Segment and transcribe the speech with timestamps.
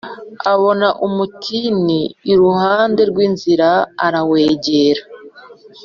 [0.53, 1.99] Abona umutini
[2.31, 3.69] iruhande rw inzira
[4.05, 5.03] arawegera